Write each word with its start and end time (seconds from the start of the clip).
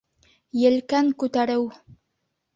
Елкән 0.61 1.13
күтәреү 1.25 1.69